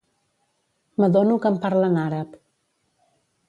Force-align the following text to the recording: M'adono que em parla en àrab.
M'adono 1.03 1.37
que 1.43 1.51
em 1.55 1.61
parla 1.67 1.93
en 1.93 2.01
àrab. 2.07 2.35